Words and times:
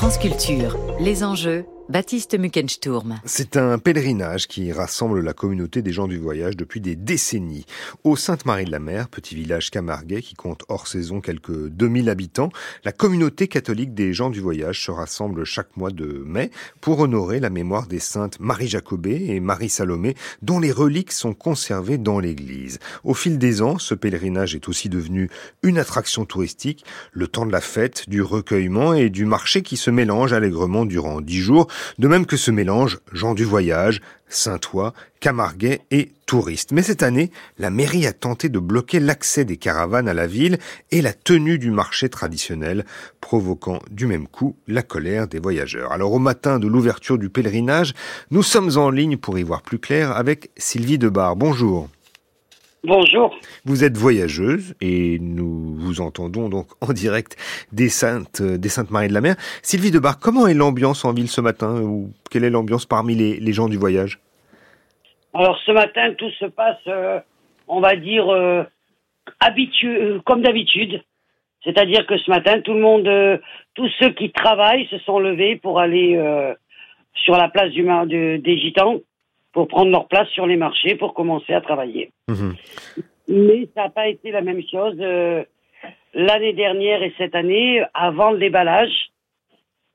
France 0.00 0.16
Culture, 0.16 0.78
les 0.98 1.22
enjeux, 1.24 1.66
Baptiste 1.90 2.38
Muckensturm. 2.38 3.18
C'est 3.24 3.56
un 3.56 3.76
pèlerinage 3.80 4.46
qui 4.46 4.70
rassemble 4.70 5.24
la 5.24 5.32
communauté 5.32 5.82
des 5.82 5.92
gens 5.92 6.06
du 6.06 6.18
voyage 6.18 6.56
depuis 6.56 6.80
des 6.80 6.94
décennies. 6.94 7.66
Au 8.04 8.14
Sainte-Marie-de-la-Mer, 8.14 9.08
petit 9.08 9.34
village 9.34 9.72
camarguais 9.72 10.22
qui 10.22 10.34
compte 10.34 10.62
hors 10.68 10.86
saison 10.86 11.20
quelques 11.20 11.66
2000 11.66 12.08
habitants, 12.08 12.50
la 12.84 12.92
communauté 12.92 13.48
catholique 13.48 13.92
des 13.92 14.12
gens 14.12 14.30
du 14.30 14.38
voyage 14.38 14.84
se 14.84 14.92
rassemble 14.92 15.42
chaque 15.42 15.76
mois 15.76 15.90
de 15.90 16.22
mai 16.24 16.52
pour 16.80 17.00
honorer 17.00 17.40
la 17.40 17.50
mémoire 17.50 17.88
des 17.88 17.98
saintes 17.98 18.38
Marie 18.38 18.68
Jacobée 18.68 19.24
et 19.26 19.40
Marie 19.40 19.68
Salomé, 19.68 20.14
dont 20.42 20.60
les 20.60 20.70
reliques 20.70 21.10
sont 21.10 21.34
conservées 21.34 21.98
dans 21.98 22.20
l'église. 22.20 22.78
Au 23.02 23.14
fil 23.14 23.36
des 23.36 23.62
ans, 23.62 23.78
ce 23.80 23.94
pèlerinage 23.94 24.54
est 24.54 24.68
aussi 24.68 24.88
devenu 24.88 25.28
une 25.64 25.76
attraction 25.76 26.24
touristique, 26.24 26.84
le 27.10 27.26
temps 27.26 27.46
de 27.46 27.52
la 27.52 27.60
fête, 27.60 28.08
du 28.08 28.22
recueillement 28.22 28.94
et 28.94 29.10
du 29.10 29.24
marché 29.24 29.62
qui 29.62 29.76
se 29.76 29.90
mélangent 29.90 30.32
allègrement 30.32 30.86
durant 30.86 31.20
dix 31.20 31.40
jours 31.40 31.66
de 31.98 32.08
même 32.08 32.26
que 32.26 32.36
ce 32.36 32.50
mélange 32.50 32.98
gens 33.12 33.34
du 33.34 33.44
voyage, 33.44 34.00
Saint-Ouen, 34.28 34.92
Camarguais 35.18 35.80
et 35.90 36.12
touristes. 36.24 36.72
Mais 36.72 36.82
cette 36.82 37.02
année, 37.02 37.30
la 37.58 37.70
mairie 37.70 38.06
a 38.06 38.12
tenté 38.12 38.48
de 38.48 38.58
bloquer 38.58 39.00
l'accès 39.00 39.44
des 39.44 39.56
caravanes 39.56 40.08
à 40.08 40.14
la 40.14 40.26
ville 40.26 40.58
et 40.90 41.02
la 41.02 41.12
tenue 41.12 41.58
du 41.58 41.70
marché 41.70 42.08
traditionnel, 42.08 42.84
provoquant 43.20 43.80
du 43.90 44.06
même 44.06 44.26
coup 44.26 44.56
la 44.66 44.82
colère 44.82 45.26
des 45.28 45.40
voyageurs. 45.40 45.92
Alors 45.92 46.12
au 46.12 46.18
matin 46.18 46.58
de 46.58 46.68
l'ouverture 46.68 47.18
du 47.18 47.28
pèlerinage, 47.28 47.94
nous 48.30 48.42
sommes 48.42 48.76
en 48.76 48.90
ligne 48.90 49.16
pour 49.16 49.38
y 49.38 49.42
voir 49.42 49.62
plus 49.62 49.78
clair 49.78 50.12
avec 50.12 50.50
Sylvie 50.56 50.98
Debar. 50.98 51.36
Bonjour. 51.36 51.88
Bonjour. 52.82 53.38
Vous 53.66 53.84
êtes 53.84 53.98
voyageuse 53.98 54.74
et 54.80 55.18
nous 55.20 55.74
vous 55.76 56.00
entendons 56.00 56.48
donc 56.48 56.66
en 56.80 56.94
direct 56.94 57.36
des 57.72 57.90
Saintes, 57.90 58.40
des 58.40 58.68
Saintes 58.70 58.90
Marie 58.90 59.08
de 59.08 59.12
la 59.12 59.20
Mer. 59.20 59.34
Sylvie 59.62 59.90
Debar, 59.90 60.18
comment 60.18 60.46
est 60.46 60.54
l'ambiance 60.54 61.04
en 61.04 61.12
ville 61.12 61.28
ce 61.28 61.42
matin 61.42 61.82
ou 61.82 62.10
quelle 62.30 62.42
est 62.42 62.50
l'ambiance 62.50 62.86
parmi 62.86 63.14
les, 63.14 63.52
gens 63.52 63.68
du 63.68 63.76
voyage? 63.76 64.18
Alors 65.34 65.58
ce 65.66 65.72
matin, 65.72 66.14
tout 66.14 66.30
se 66.30 66.46
passe, 66.46 66.80
euh, 66.86 67.20
on 67.68 67.80
va 67.80 67.96
dire, 67.96 68.28
euh, 68.30 68.62
euh, 69.44 70.18
comme 70.24 70.40
d'habitude. 70.40 71.02
C'est-à-dire 71.62 72.06
que 72.06 72.16
ce 72.16 72.30
matin, 72.30 72.62
tout 72.62 72.72
le 72.72 72.80
monde, 72.80 73.40
tous 73.74 73.90
ceux 73.98 74.10
qui 74.14 74.32
travaillent 74.32 74.86
se 74.86 74.98
sont 75.00 75.18
levés 75.18 75.56
pour 75.56 75.78
aller 75.78 76.18
sur 77.12 77.36
la 77.36 77.50
place 77.50 77.70
du, 77.72 77.82
des 78.38 78.58
Gitans 78.58 79.00
pour 79.52 79.68
prendre 79.68 79.90
leur 79.90 80.06
place 80.08 80.28
sur 80.28 80.46
les 80.46 80.56
marchés 80.56 80.94
pour 80.94 81.14
commencer 81.14 81.52
à 81.52 81.60
travailler. 81.60 82.10
Mhm. 82.28 82.54
Mais 83.28 83.68
ça 83.74 83.84
n'a 83.84 83.90
pas 83.90 84.08
été 84.08 84.30
la 84.30 84.42
même 84.42 84.62
chose 84.70 84.96
euh, 85.00 85.44
l'année 86.14 86.52
dernière 86.52 87.02
et 87.02 87.12
cette 87.18 87.34
année, 87.34 87.82
avant 87.94 88.30
le 88.30 88.38
déballage. 88.38 89.10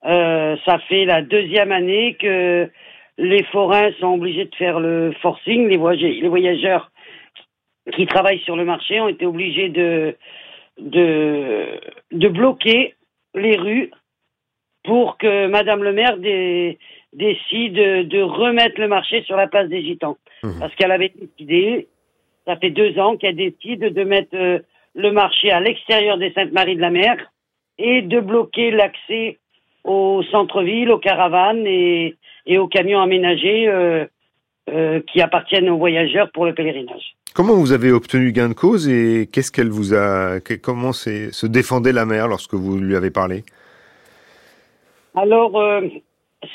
Euh, 0.05 0.55
ça 0.65 0.79
fait 0.87 1.05
la 1.05 1.21
deuxième 1.21 1.71
année 1.71 2.15
que 2.19 2.69
les 3.17 3.43
forains 3.45 3.91
sont 3.99 4.13
obligés 4.13 4.45
de 4.45 4.55
faire 4.55 4.79
le 4.79 5.13
forcing. 5.21 5.67
Les, 5.67 6.21
les 6.21 6.27
voyageurs 6.27 6.91
qui 7.93 8.05
travaillent 8.05 8.41
sur 8.41 8.55
le 8.55 8.65
marché 8.65 8.99
ont 8.99 9.07
été 9.07 9.25
obligés 9.25 9.69
de, 9.69 10.15
de, 10.79 11.79
de 12.11 12.27
bloquer 12.27 12.95
les 13.33 13.57
rues 13.57 13.91
pour 14.83 15.17
que 15.17 15.47
Madame 15.47 15.83
le 15.83 15.93
maire 15.93 16.17
des, 16.17 16.77
décide 17.16 17.73
de 17.73 18.21
remettre 18.21 18.80
le 18.80 18.88
marché 18.88 19.23
sur 19.23 19.35
la 19.35 19.47
place 19.47 19.69
des 19.69 19.83
Gitans. 19.83 20.17
Mmh. 20.44 20.59
Parce 20.59 20.75
qu'elle 20.75 20.91
avait 20.91 21.13
décidé, 21.16 21.88
ça 22.45 22.57
fait 22.57 22.69
deux 22.69 22.97
ans 22.99 23.17
qu'elle 23.17 23.35
décide 23.35 23.81
de 23.81 24.03
mettre 24.03 24.35
euh, 24.35 24.59
le 24.94 25.11
marché 25.11 25.52
à 25.52 25.59
l'extérieur 25.59 26.17
des 26.17 26.31
Saintes-Maries-de-la-Mer 26.33 27.17
et 27.77 28.02
de 28.02 28.19
bloquer 28.19 28.72
l'accès 28.72 29.39
au 29.83 30.23
centre-ville, 30.31 30.91
aux 30.91 30.99
caravanes 30.99 31.66
et, 31.66 32.16
aux 32.57 32.67
camions 32.67 32.99
aménagés 32.99 33.67
euh, 33.67 34.05
euh, 34.69 35.02
qui 35.11 35.22
appartiennent 35.22 35.69
aux 35.69 35.77
voyageurs 35.77 36.31
pour 36.31 36.45
le 36.45 36.53
pèlerinage. 36.53 37.16
Comment 37.33 37.55
vous 37.55 37.72
avez 37.72 37.91
obtenu 37.91 38.31
gain 38.31 38.50
de 38.50 38.53
cause 38.53 38.88
et 38.88 39.28
qu'est-ce 39.31 39.51
qu'elle 39.51 39.69
vous 39.69 39.94
a, 39.94 40.39
comment 40.63 40.94
se 40.94 41.45
défendait 41.45 41.91
la 41.91 42.06
mer 42.06 42.28
lorsque 42.29 42.53
vous 42.53 42.78
lui 42.78 42.95
avez 42.95 43.12
parlé? 43.12 43.44
Alors, 45.16 45.62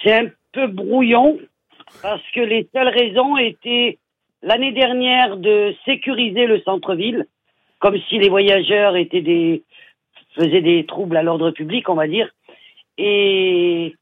c'est 0.02 0.14
un 0.14 0.28
peu 0.52 0.66
brouillon 0.66 1.38
parce 2.02 2.22
que 2.34 2.40
les 2.40 2.68
seules 2.72 2.88
raisons 2.88 3.36
étaient 3.36 3.98
l'année 4.42 4.72
dernière 4.72 5.36
de 5.36 5.74
sécuriser 5.84 6.46
le 6.46 6.60
centre-ville, 6.60 7.26
comme 7.78 7.98
si 8.08 8.18
les 8.18 8.28
voyageurs 8.28 8.96
étaient 8.96 9.22
des 9.22 9.62
faisaient 10.34 10.62
des 10.62 10.86
troubles 10.86 11.16
à 11.16 11.22
l'ordre 11.22 11.50
public, 11.50 11.88
on 11.88 11.94
va 11.94 12.06
dire. 12.06 12.30
Et 12.98 13.96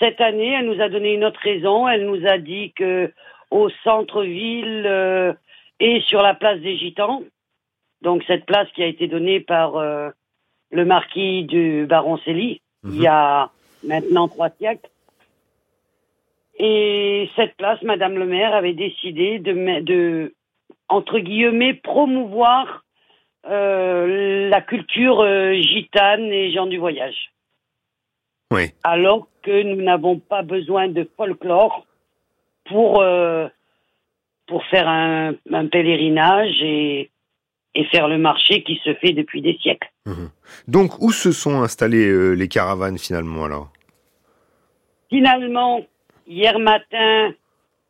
cette 0.00 0.20
année, 0.20 0.52
elle 0.52 0.66
nous 0.66 0.80
a 0.80 0.88
donné 0.88 1.14
une 1.14 1.24
autre 1.24 1.40
raison. 1.40 1.86
Elle 1.86 2.06
nous 2.06 2.26
a 2.26 2.38
dit 2.38 2.72
que 2.72 3.12
au 3.50 3.68
centre-ville 3.84 4.84
euh, 4.86 5.32
et 5.78 6.00
sur 6.02 6.22
la 6.22 6.34
place 6.34 6.60
des 6.60 6.76
Gitans, 6.76 7.22
donc 8.02 8.24
cette 8.26 8.46
place 8.46 8.68
qui 8.74 8.82
a 8.82 8.86
été 8.86 9.06
donnée 9.06 9.40
par 9.40 9.76
euh, 9.76 10.10
le 10.70 10.84
marquis 10.84 11.44
du 11.44 11.86
Baron 11.86 12.18
Célie 12.18 12.60
il 12.84 12.96
y 12.96 13.00
mhm. 13.00 13.06
a 13.06 13.50
maintenant 13.84 14.28
trois 14.28 14.50
siècles, 14.50 14.89
et 16.58 17.30
cette 17.36 17.56
place, 17.56 17.80
Madame 17.82 18.18
le 18.18 18.26
maire 18.26 18.54
avait 18.54 18.74
décidé 18.74 19.38
de, 19.38 19.80
de 19.80 20.34
entre 20.90 21.20
guillemets, 21.20 21.74
promouvoir 21.74 22.84
euh, 23.46 24.48
la 24.50 24.60
culture 24.60 25.20
euh, 25.20 25.54
gitane 25.54 26.24
et 26.24 26.52
gens 26.52 26.66
du 26.66 26.78
voyage. 26.78 27.32
Oui. 28.52 28.72
Alors 28.82 29.28
que 29.42 29.62
nous 29.62 29.80
n'avons 29.80 30.18
pas 30.18 30.42
besoin 30.42 30.88
de 30.88 31.08
folklore 31.16 31.86
pour, 32.66 33.00
euh, 33.00 33.48
pour 34.46 34.64
faire 34.66 34.88
un, 34.88 35.34
pèlerinage 35.70 36.60
et, 36.60 37.10
et, 37.74 37.84
faire 37.84 38.08
le 38.08 38.18
marché 38.18 38.62
qui 38.64 38.78
se 38.84 38.92
fait 38.94 39.12
depuis 39.12 39.40
des 39.40 39.56
siècles. 39.62 39.88
Mhm. 40.04 40.30
Donc, 40.66 41.00
où 41.00 41.12
se 41.12 41.30
sont 41.30 41.62
installées 41.62 42.34
les 42.36 42.48
caravanes 42.48 42.98
finalement 42.98 43.44
alors? 43.44 43.72
Finalement, 45.08 45.80
Hier 46.30 46.60
matin, 46.60 47.34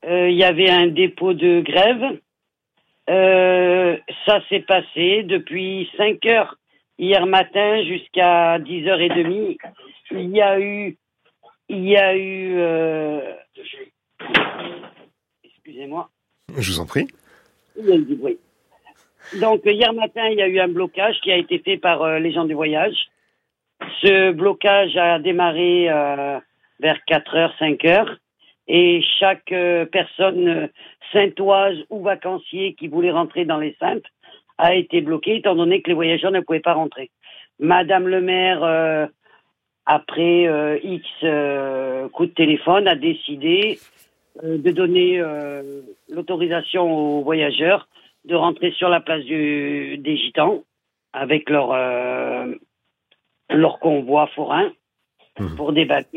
euh, 0.07 0.31
il 0.31 0.39
y 0.39 0.45
avait 0.45 0.71
un 0.71 0.87
dépôt 0.87 1.35
de 1.35 1.61
grève. 1.61 2.19
Euh, 3.11 3.99
ça 4.25 4.41
s'est 4.49 4.61
passé 4.61 5.25
depuis 5.25 5.91
5 5.99 6.25
heures 6.25 6.57
hier 6.99 7.27
matin 7.27 7.85
jusqu'à 7.85 8.59
10h30. 8.61 9.59
Il 10.13 10.31
y 10.31 10.41
a 10.41 10.59
eu, 10.59 10.97
il 11.69 11.87
y 11.87 11.99
a 11.99 12.17
eu, 12.17 12.55
euh, 12.57 13.21
excusez-moi. 15.45 16.09
Je 16.57 16.73
vous 16.73 16.81
en 16.81 16.87
prie. 16.87 17.09
Il 17.77 17.91
y 17.91 17.93
a 17.93 17.97
eu 17.97 18.05
du 18.07 18.15
bruit. 18.15 18.39
Donc 19.39 19.61
hier 19.67 19.93
matin, 19.93 20.27
il 20.29 20.39
y 20.39 20.43
a 20.43 20.49
eu 20.49 20.61
un 20.61 20.69
blocage 20.69 21.21
qui 21.21 21.31
a 21.31 21.37
été 21.37 21.59
fait 21.59 21.77
par 21.77 22.19
les 22.19 22.33
gens 22.33 22.47
du 22.47 22.55
voyage. 22.55 23.11
Ce 24.01 24.33
blocage 24.33 24.97
a 24.97 25.19
démarré 25.19 25.89
vers 26.81 26.97
4h, 27.07 27.59
5h 27.59 28.17
et 28.69 29.03
chaque 29.19 29.53
euh, 29.53 29.85
personne 29.85 30.49
euh, 30.49 30.67
saintoise 31.13 31.77
ou 31.91 32.03
vacancier 32.03 32.75
qui 32.75 32.89
voulait 32.89 33.11
rentrer 33.11 33.45
dans 33.45 33.59
les 33.59 33.77
Saintes 33.81 34.05
a 34.59 34.75
été 34.75 35.01
bloqué 35.01 35.37
étant 35.37 35.55
donné 35.55 35.83
que 35.83 35.89
les 35.89 35.95
voyageurs 35.95 36.31
ne 36.31 36.41
pouvaient 36.41 36.61
pas 36.61 36.75
rentrer. 36.75 37.11
Madame 37.59 38.07
le 38.07 38.21
maire, 38.21 38.63
euh, 38.63 39.07
après 39.87 40.45
X 40.85 41.05
coups 42.13 42.29
de 42.29 42.35
téléphone, 42.35 42.87
a 42.87 42.95
décidé 42.95 43.81
de 44.41 44.71
donner 44.71 45.21
l'autorisation 46.09 46.93
aux 46.93 47.23
voyageurs 47.25 47.89
de 48.25 48.37
rentrer 48.37 48.71
sur 48.73 48.89
la 48.89 49.01
place 49.01 49.25
du, 49.25 49.99
des 49.99 50.17
Gitans 50.17 50.63
avec 51.13 51.51
leur, 51.51 51.75
leur 53.49 53.81
convoi 53.81 54.29
forain 54.29 54.71
mmh. 55.41 55.57
pour 55.57 55.73
débattre 55.73 56.11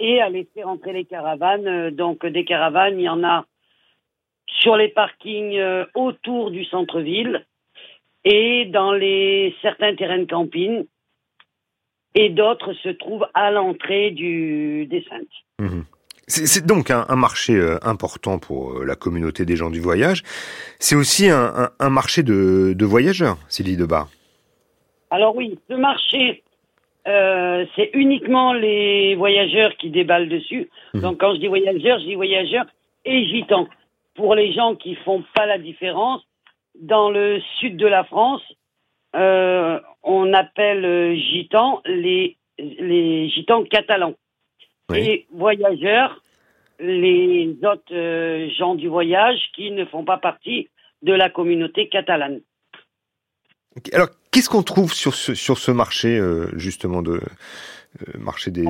et 0.00 0.20
à 0.20 0.28
laisser 0.28 0.62
rentrer 0.62 0.92
les 0.92 1.04
caravanes. 1.04 1.66
Euh, 1.66 1.90
donc 1.90 2.24
des 2.24 2.44
caravanes, 2.44 2.98
il 2.98 3.04
y 3.04 3.08
en 3.08 3.24
a 3.24 3.44
sur 4.46 4.76
les 4.76 4.88
parkings 4.88 5.56
euh, 5.56 5.84
autour 5.94 6.50
du 6.50 6.64
centre-ville 6.64 7.46
et 8.24 8.66
dans 8.66 8.92
les 8.92 9.54
certains 9.62 9.94
terrains 9.94 10.18
de 10.18 10.24
camping 10.24 10.84
et 12.14 12.30
d'autres 12.30 12.72
se 12.74 12.88
trouvent 12.88 13.26
à 13.34 13.50
l'entrée 13.50 14.10
du 14.10 14.86
des 14.86 15.04
Saintes. 15.08 15.26
Mhm. 15.60 15.84
C'est 16.30 16.66
donc 16.66 16.90
un, 16.90 17.16
marché 17.16 17.54
euh, 17.54 17.78
important 17.80 18.38
pour 18.38 18.84
la 18.84 18.96
communauté 18.96 19.46
des 19.46 19.56
gens 19.56 19.70
du 19.70 19.80
voyage. 19.80 20.22
C'est 20.78 20.94
aussi 20.94 21.30
un, 21.30 21.70
marché 21.88 22.22
de, 22.22 22.74
de 22.76 22.84
voyageurs, 22.84 23.38
Sylvie 23.48 23.78
Debar. 23.78 24.08
Alors 25.10 25.34
oui, 25.34 25.58
ce 25.70 25.74
marché 25.74 26.42
euh, 27.08 27.64
c'est 27.74 27.90
uniquement 27.94 28.52
les 28.52 29.14
voyageurs 29.14 29.74
qui 29.76 29.90
déballent 29.90 30.28
dessus. 30.28 30.68
Mhm. 30.94 31.00
Donc 31.00 31.18
quand 31.18 31.34
je 31.34 31.40
dis 31.40 31.46
voyageurs, 31.46 31.98
je 32.00 32.04
dis 32.04 32.14
voyageurs 32.14 32.66
et 33.04 33.24
gitans. 33.26 33.66
Pour 34.14 34.34
les 34.34 34.52
gens 34.52 34.74
qui 34.74 34.94
font 34.96 35.24
pas 35.34 35.46
la 35.46 35.58
différence, 35.58 36.22
dans 36.78 37.10
le 37.10 37.40
sud 37.58 37.76
de 37.76 37.86
la 37.86 38.04
France, 38.04 38.42
euh, 39.16 39.80
on 40.02 40.32
appelle 40.34 40.84
euh, 40.84 41.14
gitans 41.14 41.80
les 41.86 42.36
les 42.58 43.28
gitans 43.30 43.64
catalans. 43.64 44.14
Et 44.94 45.26
voyageurs, 45.30 46.22
les 46.80 47.54
autres 47.62 48.48
gens 48.58 48.74
du 48.74 48.88
voyage 48.88 49.38
qui 49.54 49.70
ne 49.70 49.84
font 49.84 50.04
pas 50.04 50.16
partie 50.16 50.68
de 51.02 51.12
la 51.12 51.28
communauté 51.28 51.88
catalane. 51.88 52.40
Alors, 53.92 54.08
qu'est-ce 54.30 54.48
qu'on 54.48 54.62
trouve 54.62 54.92
sur 54.92 55.14
ce, 55.14 55.34
sur 55.34 55.58
ce 55.58 55.70
marché, 55.70 56.20
justement, 56.56 57.02
de 57.02 57.20
marché 58.18 58.50
des, 58.50 58.66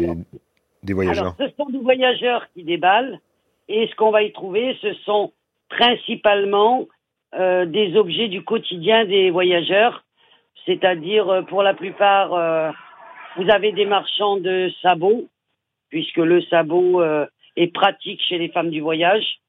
des 0.83 0.93
voyageurs? 0.93 1.35
Ce 1.39 1.49
sont 1.57 1.69
des 1.71 1.79
voyageurs 1.79 2.47
qui 2.55 2.65
déballent, 2.65 3.21
et 3.69 3.87
ce 3.89 3.95
qu'on 3.97 4.11
va 4.11 4.23
y 4.23 4.33
trouver, 4.33 4.77
ce 4.81 4.95
sont 5.05 5.33
principalement 5.69 6.87
euh, 7.35 7.67
des 7.67 7.95
objets 7.97 8.29
du 8.29 8.43
quotidien 8.43 9.05
des 9.05 9.31
voyageurs, 9.31 10.05
c'est-à-dire 10.65 11.29
euh, 11.29 11.43
pour 11.43 11.63
la 11.63 11.75
plupart, 11.75 12.33
euh, 12.33 12.71
vous 13.37 13.51
avez 13.51 13.73
des 13.73 13.85
marchands 13.85 14.39
de 14.39 14.71
sabots, 14.81 15.29
puisque 15.91 16.17
le 16.17 16.41
sabot 16.43 17.03
est 17.57 17.73
pratique 17.73 18.21
chez 18.29 18.37
les 18.37 18.49
femmes 18.49 18.71
du 18.71 18.81
voyage 18.81 19.41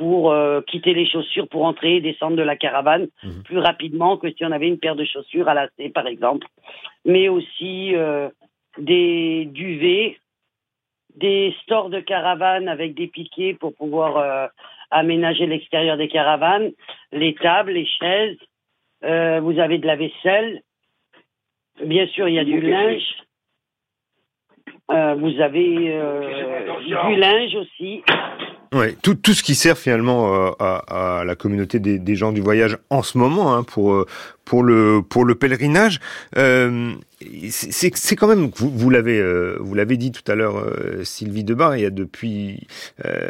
pour 0.00 0.34
quitter 0.66 0.94
les 0.94 1.06
chaussures 1.06 1.46
pour 1.46 1.66
entrer 1.66 1.96
et 1.96 2.00
descendre 2.00 2.36
de 2.36 2.42
la 2.42 2.56
caravane 2.56 3.08
mhm. 3.22 3.42
plus 3.44 3.58
rapidement 3.58 4.16
que 4.16 4.32
si 4.32 4.42
on 4.46 4.50
avait 4.50 4.68
une 4.68 4.78
paire 4.78 4.96
de 4.96 5.04
chaussures 5.04 5.46
à 5.46 5.52
lacets, 5.52 5.90
par 5.90 6.06
exemple. 6.06 6.46
Mais 7.04 7.28
aussi 7.28 7.92
des 8.78 9.44
duvets, 9.52 10.16
des 11.16 11.54
stores 11.62 11.90
de 11.90 12.00
caravanes 12.00 12.68
avec 12.68 12.94
des 12.94 13.08
piquets 13.08 13.52
pour 13.52 13.74
pouvoir 13.74 14.50
aménager 14.90 15.46
l'extérieur 15.46 15.96
des 15.96 16.08
caravanes, 16.08 16.72
les 17.12 17.34
tables, 17.34 17.72
les 17.72 17.86
chaises. 17.86 18.36
Euh, 19.04 19.40
vous 19.40 19.58
avez 19.58 19.78
de 19.78 19.86
la 19.86 19.96
vaisselle. 19.96 20.62
Bien 21.84 22.06
sûr, 22.08 22.28
il 22.28 22.34
y 22.34 22.38
a 22.38 22.44
du 22.44 22.60
linge. 22.60 23.16
Euh, 24.90 25.14
vous 25.14 25.40
avez 25.40 25.94
euh, 25.94 26.80
du 26.80 27.16
linge 27.16 27.54
aussi. 27.54 28.02
Ouais, 28.72 28.94
tout, 29.02 29.16
tout 29.16 29.32
ce 29.32 29.42
qui 29.42 29.56
sert 29.56 29.76
finalement 29.76 30.32
euh, 30.32 30.50
à, 30.60 31.18
à, 31.18 31.24
la 31.24 31.34
communauté 31.34 31.80
des, 31.80 31.98
des, 31.98 32.14
gens 32.14 32.30
du 32.30 32.40
voyage 32.40 32.78
en 32.88 33.02
ce 33.02 33.18
moment 33.18 33.52
hein, 33.52 33.64
pour 33.64 33.92
euh, 33.92 34.06
pour 34.44 34.62
le 34.62 35.02
pour 35.02 35.24
le 35.24 35.34
pèlerinage. 35.34 35.98
Euh, 36.36 36.92
c'est 37.50 38.14
quand 38.14 38.28
même 38.28 38.48
vous, 38.54 38.70
vous 38.70 38.88
l'avez 38.88 39.18
euh, 39.18 39.56
vous 39.58 39.74
l'avez 39.74 39.96
dit 39.96 40.12
tout 40.12 40.22
à 40.30 40.36
l'heure 40.36 40.64
Sylvie 41.02 41.42
Debar, 41.42 41.76
il 41.76 41.82
y 41.82 41.84
a 41.84 41.90
depuis 41.90 42.68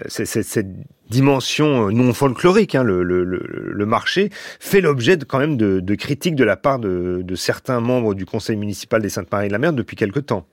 cette, 0.09 0.27
cette, 0.27 0.67
dimension 1.09 1.91
non 1.91 2.13
folklorique, 2.13 2.77
hein, 2.77 2.85
le, 2.85 3.03
le, 3.03 3.25
le, 3.25 3.87
marché 3.87 4.29
fait 4.31 4.81
l'objet 4.81 5.19
quand 5.27 5.41
même 5.41 5.57
de, 5.57 5.81
de, 5.81 5.95
critiques 5.97 6.37
de 6.37 6.45
la 6.45 6.57
part 6.57 6.79
de, 6.79 7.23
de 7.25 7.35
certains 7.35 7.81
membres 7.81 8.15
du 8.15 8.27
conseil 8.27 8.57
municipal 8.57 9.03
des 9.03 9.09
Saintes-Maries 9.09 9.49
de 9.49 9.53
la 9.53 9.59
Mer 9.59 9.73
depuis 9.73 9.97
quelque 9.97 10.21
temps. 10.21 10.47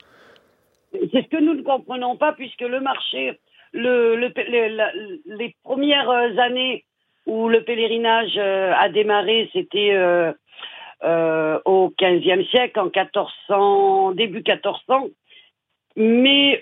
C'est 0.91 1.21
ce 1.21 1.29
que 1.29 1.43
nous 1.43 1.53
ne 1.53 1.61
comprenons 1.61 2.17
pas 2.17 2.33
puisque 2.33 2.61
le 2.61 2.79
marché 2.79 3.37
le, 3.73 4.15
les 5.25 5.55
premières 5.63 6.09
années 6.39 6.85
où 7.27 7.49
le 7.49 7.61
pèlerinage 7.61 8.37
euh, 8.37 8.73
a 8.75 8.89
démarré, 8.89 9.49
c'était 9.53 9.91
euh, 9.93 10.31
euh, 11.03 11.59
au 11.65 11.93
XVe 12.01 12.45
siècle, 12.49 12.79
en 12.79 12.85
1400, 12.85 14.13
début 14.13 14.37
1400. 14.37 15.09
Mais 15.97 16.61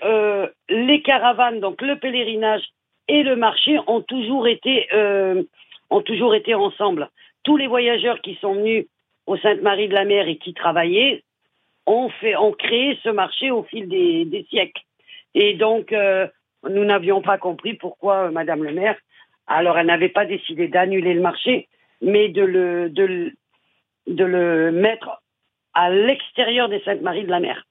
les 0.70 1.02
caravanes, 1.02 1.60
donc 1.60 1.82
le 1.82 1.98
pèlerinage 1.98 2.62
et 3.06 3.22
le 3.22 3.36
marché 3.36 3.78
ont 3.86 4.00
toujours 4.00 4.48
été 4.48 4.88
ont 5.90 6.00
toujours 6.00 6.34
été 6.34 6.54
ensemble. 6.54 7.10
Tous 7.44 7.58
les 7.58 7.66
voyageurs 7.66 8.22
qui 8.22 8.36
sont 8.36 8.54
venus 8.54 8.86
au 9.26 9.36
Sainte-Marie 9.36 9.88
de 9.88 9.94
la 9.94 10.06
Mer 10.06 10.26
et 10.26 10.38
qui 10.38 10.54
travaillaient 10.54 11.22
ont 11.84 12.08
fait 12.08 12.34
ont 12.34 12.52
créé 12.52 12.98
ce 13.02 13.10
marché 13.10 13.50
au 13.50 13.62
fil 13.64 13.90
des, 13.90 14.24
des 14.24 14.44
siècles. 14.44 14.82
Et 15.34 15.52
donc 15.52 15.92
nous 16.68 16.84
n'avions 16.84 17.22
pas 17.22 17.38
compris 17.38 17.74
pourquoi 17.74 18.26
euh, 18.26 18.30
Madame 18.30 18.64
le 18.64 18.72
maire, 18.72 18.96
alors 19.46 19.78
elle 19.78 19.86
n'avait 19.86 20.08
pas 20.08 20.26
décidé 20.26 20.68
d'annuler 20.68 21.14
le 21.14 21.20
marché, 21.20 21.68
mais 22.02 22.28
de 22.28 22.42
le, 22.42 22.90
de, 22.90 23.32
de 24.06 24.24
le 24.24 24.72
mettre 24.72 25.22
à 25.74 25.90
l'extérieur 25.90 26.68
des 26.68 26.80
Saintes-Maries 26.80 27.24
de 27.24 27.30
la 27.30 27.40
Mer. 27.40 27.66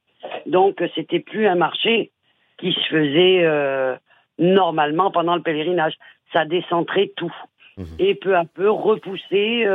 Donc 0.45 0.81
euh, 0.81 0.88
c'était 0.95 1.19
plus 1.19 1.47
un 1.47 1.56
marché 1.56 2.12
qui 2.57 2.74
se 2.74 2.88
faisait 2.89 3.44
euh, 3.44 3.95
normalement 4.39 5.12
pendant 5.12 5.36
le 5.36 5.42
pèlerinage. 5.42 5.95
Ça 6.33 6.45
décentrait 6.45 7.12
tout. 7.15 7.36
Mmh. 7.77 7.83
Et 8.00 8.15
peu 8.15 8.36
à 8.36 8.45
peu 8.45 8.69
repousser 8.69 9.65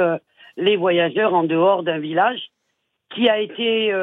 les 0.56 0.76
voyageurs 0.76 1.34
en 1.34 1.44
dehors 1.44 1.82
d'un 1.82 1.98
village 1.98 2.40
qui 3.14 3.28
a 3.28 3.38
été 3.38 3.94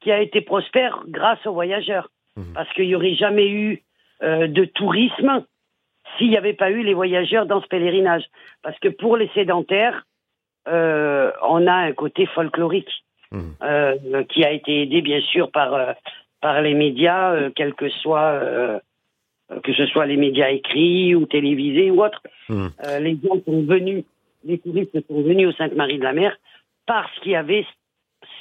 qui 0.00 0.12
a 0.12 0.20
été 0.20 0.40
prospère 0.40 1.02
grâce 1.08 1.44
aux 1.44 1.52
voyageurs. 1.52 2.10
Mmh. 2.36 2.52
Parce 2.54 2.72
qu'il 2.74 2.86
n'y 2.86 2.94
aurait 2.94 3.16
jamais 3.16 3.48
eu 3.48 3.82
de 4.20 4.64
tourisme 4.64 5.44
s'il 6.16 6.30
n'y 6.30 6.36
avait 6.36 6.54
pas 6.54 6.70
eu 6.70 6.82
les 6.82 6.94
voyageurs 6.94 7.46
dans 7.46 7.60
ce 7.60 7.66
pèlerinage. 7.66 8.24
Parce 8.62 8.78
que 8.80 8.88
pour 8.88 9.16
les 9.16 9.28
sédentaires, 9.28 10.04
euh, 10.66 11.30
on 11.42 11.66
a 11.66 11.74
un 11.74 11.92
côté 11.92 12.26
folklorique 12.26 12.90
mmh. 13.30 13.40
euh, 13.62 14.24
qui 14.24 14.44
a 14.44 14.50
été 14.50 14.82
aidé 14.82 15.02
bien 15.02 15.20
sûr 15.20 15.50
par 15.50 15.94
par 16.40 16.62
les 16.62 16.74
médias, 16.74 17.50
quels 17.50 17.74
que 17.74 17.88
soient 17.88 18.40
que 19.62 19.72
ce 19.72 19.86
soit 19.86 20.06
les 20.06 20.16
médias 20.16 20.50
écrits 20.50 21.14
ou 21.14 21.26
télévisés 21.26 21.90
ou 21.90 22.04
autres. 22.04 22.22
Mmh. 22.48 22.68
les 23.00 23.18
gens 23.22 23.40
sont 23.44 23.62
venus, 23.62 24.04
les 24.44 24.58
touristes 24.58 24.98
sont 25.08 25.22
venus 25.22 25.48
au 25.48 25.52
Sainte-Marie 25.52 25.98
de 25.98 26.04
la 26.04 26.12
Mer 26.12 26.36
parce 26.86 27.12
qu'il 27.20 27.32
y 27.32 27.36
avait 27.36 27.66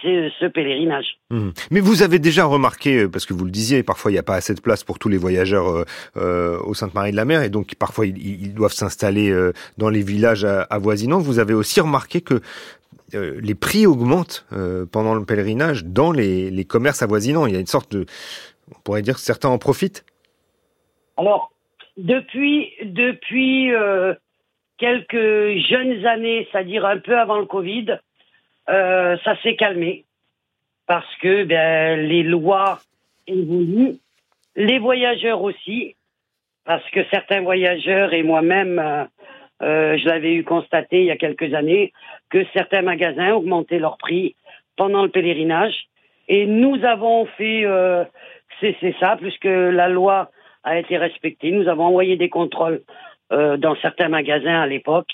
c'est 0.01 0.31
ce 0.39 0.45
pèlerinage. 0.45 1.17
Mmh. 1.29 1.49
Mais 1.71 1.79
vous 1.79 2.03
avez 2.03 2.19
déjà 2.19 2.45
remarqué, 2.45 3.03
euh, 3.03 3.09
parce 3.09 3.25
que 3.25 3.33
vous 3.33 3.45
le 3.45 3.51
disiez, 3.51 3.83
parfois 3.83 4.11
il 4.11 4.15
n'y 4.15 4.19
a 4.19 4.23
pas 4.23 4.35
assez 4.35 4.53
de 4.53 4.61
place 4.61 4.83
pour 4.83 4.99
tous 4.99 5.09
les 5.09 5.17
voyageurs 5.17 5.67
euh, 5.69 5.85
euh 6.17 6.59
au 6.63 6.73
Sainte-Marie 6.73 7.11
de 7.11 7.15
la 7.15 7.25
Mer, 7.25 7.43
et 7.43 7.49
donc 7.49 7.75
parfois 7.75 8.05
ils, 8.05 8.53
doivent 8.53 8.73
s'installer 8.73 9.29
euh, 9.29 9.53
dans 9.77 9.89
les 9.89 10.01
villages 10.01 10.45
avoisinants. 10.69 11.19
Vous 11.19 11.39
avez 11.39 11.53
aussi 11.53 11.81
remarqué 11.81 12.21
que 12.21 12.41
les 13.13 13.55
prix 13.55 13.85
augmentent 13.85 14.45
pendant 14.91 15.15
le 15.15 15.23
pèlerinage 15.23 15.85
dans 15.85 16.11
les, 16.11 16.51
les, 16.51 16.65
commerces 16.65 17.01
avoisinants. 17.01 17.45
Il 17.45 17.53
y 17.53 17.55
a 17.55 17.59
une 17.59 17.65
sorte 17.65 17.93
de, 17.93 18.05
on 18.69 18.79
pourrait 18.81 19.01
dire, 19.01 19.17
certains 19.17 19.47
en 19.47 19.57
profitent. 19.57 20.03
Alors, 21.15 21.53
depuis 21.95 22.73
depuis 22.83 23.71
quelques 24.77 25.57
jeunes 25.69 26.05
années, 26.05 26.47
c'est-à-dire 26.51 26.85
un 26.85 26.97
peu 26.97 27.17
avant 27.17 27.39
le 27.39 27.45
Covid, 27.45 27.97
euh, 28.69 29.17
ça 29.23 29.35
s'est 29.41 29.55
calmé 29.55 30.05
parce 30.87 31.15
que 31.17 31.43
ben, 31.43 31.99
les 32.07 32.23
lois 32.23 32.79
évoluent, 33.27 33.97
les 34.55 34.79
voyageurs 34.79 35.41
aussi, 35.41 35.95
parce 36.65 36.87
que 36.91 37.01
certains 37.11 37.41
voyageurs 37.41 38.13
et 38.13 38.23
moi-même, 38.23 38.79
euh, 38.79 39.05
euh, 39.61 39.97
je 39.97 40.05
l'avais 40.07 40.33
eu 40.33 40.43
constaté 40.43 40.99
il 40.99 41.05
y 41.05 41.11
a 41.11 41.17
quelques 41.17 41.53
années, 41.53 41.93
que 42.29 42.43
certains 42.53 42.81
magasins 42.81 43.33
augmentaient 43.33 43.79
leur 43.79 43.97
prix 43.97 44.35
pendant 44.75 45.03
le 45.03 45.09
pèlerinage. 45.09 45.87
Et 46.27 46.45
nous 46.45 46.83
avons 46.83 47.25
fait 47.25 47.65
euh, 47.65 48.03
cesser 48.59 48.95
ça, 48.99 49.17
puisque 49.17 49.45
la 49.45 49.87
loi 49.87 50.31
a 50.63 50.77
été 50.77 50.97
respectée. 50.97 51.51
Nous 51.51 51.67
avons 51.67 51.85
envoyé 51.85 52.17
des 52.17 52.29
contrôles 52.29 52.81
euh, 53.31 53.57
dans 53.57 53.75
certains 53.77 54.09
magasins 54.09 54.61
à 54.61 54.67
l'époque 54.67 55.09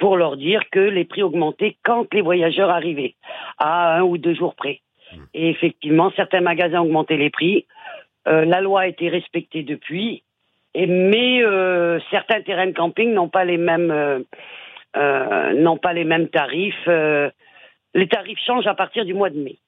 pour 0.00 0.16
leur 0.16 0.36
dire 0.36 0.62
que 0.72 0.80
les 0.80 1.04
prix 1.04 1.22
augmentaient 1.22 1.76
quand 1.84 2.12
les 2.12 2.22
voyageurs 2.22 2.70
arrivaient, 2.70 3.14
à 3.58 3.98
un 3.98 4.02
ou 4.02 4.18
deux 4.18 4.34
jours 4.34 4.56
près. 4.56 4.80
Hmm. 5.12 5.22
Et 5.34 5.50
effectivement, 5.50 6.10
certains 6.16 6.40
magasins 6.40 6.80
augmentaient 6.80 7.18
les 7.18 7.30
prix. 7.30 7.66
Euh, 8.26 8.44
la 8.44 8.60
loi 8.60 8.80
a 8.80 8.86
été 8.86 9.08
respectée 9.08 9.62
depuis, 9.62 10.24
et, 10.74 10.86
mais 10.86 11.42
euh, 11.42 12.00
certains 12.10 12.40
terrains 12.42 12.66
de 12.66 12.72
camping 12.72 13.12
n'ont 13.12 13.28
pas 13.28 13.44
les 13.44 13.58
mêmes 13.58 13.90
euh, 14.96 15.52
n'ont 15.54 15.78
pas 15.78 15.92
les 15.92 16.04
mêmes 16.04 16.28
tarifs. 16.28 16.88
Les 17.94 18.08
tarifs 18.08 18.38
changent 18.44 18.66
à 18.66 18.74
partir 18.74 19.04
du 19.04 19.14
mois 19.14 19.30
de 19.30 19.38
mai, 19.38 19.58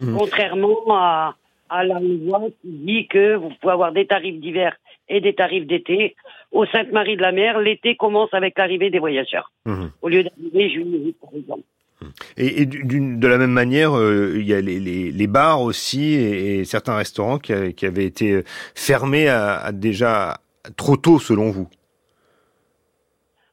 hmm. 0.00 0.16
contrairement 0.16 0.84
à, 0.90 1.36
à 1.68 1.84
la 1.84 2.00
loi 2.00 2.42
qui 2.60 2.68
dit 2.70 3.06
que 3.08 3.36
vous 3.36 3.50
pouvez 3.60 3.72
avoir 3.72 3.92
des 3.92 4.06
tarifs 4.06 4.40
d'hiver 4.40 4.76
et 5.08 5.20
des 5.20 5.34
tarifs 5.34 5.66
d'été. 5.66 6.16
Au 6.52 6.64
Sainte-Marie 6.66 7.16
de 7.16 7.22
la 7.22 7.32
Mer, 7.32 7.60
l'été 7.60 7.96
commence 7.96 8.32
avec 8.32 8.56
l'arrivée 8.58 8.90
des 8.90 8.98
voyageurs, 8.98 9.52
mmh. 9.64 9.86
au 10.02 10.08
lieu 10.08 10.24
d'arriver 10.24 10.70
juillet, 10.70 11.14
par 11.20 11.30
exemple. 11.34 11.64
Mmh. 12.00 12.06
Et, 12.36 12.62
et 12.62 12.66
de 12.66 13.26
la 13.26 13.38
même 13.38 13.50
manière, 13.50 13.96
euh, 13.96 14.34
il 14.36 14.46
y 14.46 14.54
a 14.54 14.60
les, 14.60 14.78
les, 14.80 15.10
les 15.10 15.26
bars 15.26 15.62
aussi 15.62 16.14
et, 16.14 16.58
et, 16.60 16.64
certains 16.64 16.96
restaurants 16.96 17.38
qui, 17.38 17.74
qui, 17.74 17.86
avaient 17.86 18.04
été 18.04 18.42
fermés 18.74 19.28
à, 19.28 19.56
à 19.56 19.72
déjà 19.72 20.38
trop 20.76 20.96
tôt, 20.96 21.18
selon 21.18 21.50
vous? 21.50 21.68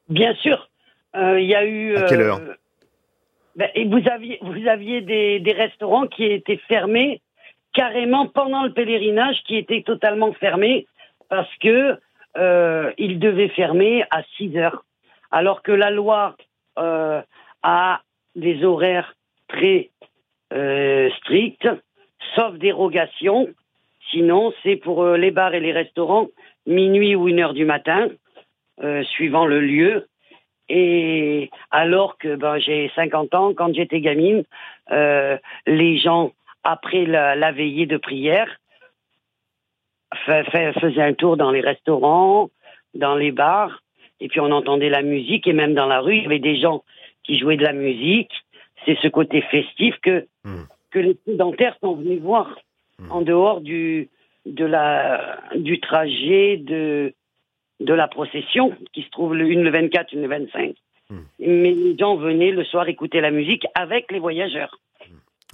Bien 0.08 0.34
sûr, 0.34 0.68
euh, 1.16 1.40
il 1.40 1.46
y 1.46 1.54
a 1.54 1.64
eu. 1.64 1.96
À 1.96 2.02
quelle 2.02 2.20
heure? 2.20 2.40
euh, 2.40 2.54
ben, 3.56 3.68
et 3.74 3.84
vous 3.86 4.02
aviez, 4.10 4.38
vous 4.42 4.66
aviez 4.66 5.00
des, 5.00 5.40
des 5.40 5.52
restaurants 5.52 6.06
qui 6.06 6.24
étaient 6.24 6.60
fermés 6.68 7.20
carrément 7.74 8.26
pendant 8.26 8.64
le 8.64 8.72
pèlerinage, 8.72 9.42
qui 9.46 9.56
étaient 9.56 9.82
totalement 9.82 10.32
fermés 10.32 10.86
parce 11.28 11.52
que 11.56 11.98
euh, 12.36 12.92
il 12.96 13.18
devait 13.18 13.48
fermer 13.48 14.04
à 14.10 14.22
6 14.36 14.56
heures, 14.56 14.84
alors 15.30 15.62
que 15.62 15.72
la 15.72 15.90
loi 15.90 16.36
euh, 16.78 17.20
a 17.62 18.00
des 18.34 18.64
horaires 18.64 19.14
très 19.48 19.90
euh, 20.52 21.10
stricts, 21.18 21.68
sauf 22.34 22.54
dérogation. 22.54 23.48
Sinon, 24.10 24.52
c'est 24.62 24.76
pour 24.76 25.04
les 25.06 25.30
bars 25.30 25.54
et 25.54 25.60
les 25.60 25.72
restaurants 25.72 26.28
minuit 26.66 27.14
ou 27.14 27.28
une 27.28 27.40
heure 27.40 27.54
du 27.54 27.64
matin, 27.64 28.08
suivant 29.02 29.46
le 29.46 29.60
lieu. 29.60 30.08
Et 30.68 31.50
alors 31.70 32.16
que 32.18 32.36
ben, 32.36 32.58
j'ai 32.58 32.90
50 32.94 33.34
ans, 33.34 33.54
quand 33.54 33.74
j'étais 33.74 34.00
gamine, 34.00 34.44
les 34.90 35.98
gens, 35.98 36.32
après 36.64 37.06
la 37.06 37.52
veillée 37.52 37.86
de 37.86 37.96
prière, 37.96 38.48
faisait 40.14 41.02
un 41.02 41.14
tour 41.14 41.36
dans 41.36 41.50
les 41.50 41.60
restaurants, 41.60 42.50
dans 42.94 43.14
les 43.14 43.32
bars, 43.32 43.82
et 44.20 44.28
puis 44.28 44.40
on 44.40 44.50
entendait 44.50 44.88
la 44.88 45.02
musique, 45.02 45.46
et 45.46 45.52
même 45.52 45.74
dans 45.74 45.86
la 45.86 46.00
rue, 46.00 46.16
il 46.16 46.22
y 46.22 46.26
avait 46.26 46.38
des 46.38 46.56
gens 46.56 46.84
qui 47.24 47.38
jouaient 47.38 47.56
de 47.56 47.64
la 47.64 47.72
musique. 47.72 48.30
C'est 48.84 48.98
ce 49.00 49.08
côté 49.08 49.42
festif 49.42 49.96
que, 50.02 50.26
hmm. 50.44 50.64
que 50.90 50.98
les 50.98 51.16
sédentaires 51.26 51.76
sont 51.80 51.94
venus 51.94 52.20
voir, 52.20 52.58
hmm. 52.98 53.10
en 53.10 53.22
dehors 53.22 53.60
du, 53.60 54.08
de 54.46 54.64
la, 54.64 55.40
du 55.56 55.80
trajet 55.80 56.58
de, 56.58 57.14
de 57.80 57.94
la 57.94 58.08
procession, 58.08 58.76
qui 58.92 59.02
se 59.02 59.10
trouve 59.10 59.34
le, 59.34 59.48
une 59.48 59.62
le 59.62 59.70
24, 59.70 60.12
une 60.12 60.22
le 60.22 60.28
25. 60.28 60.74
Hmm. 61.10 61.18
Mais 61.40 61.72
les 61.72 61.96
gens 61.98 62.16
venaient 62.16 62.52
le 62.52 62.64
soir 62.64 62.88
écouter 62.88 63.20
la 63.20 63.30
musique 63.30 63.66
avec 63.74 64.12
les 64.12 64.20
voyageurs. 64.20 64.78